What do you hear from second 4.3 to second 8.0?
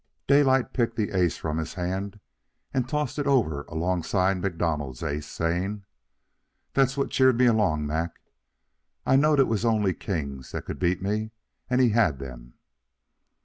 MacDonald's ace, saying: "That's what cheered me along,